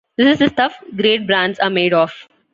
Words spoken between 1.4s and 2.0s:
are made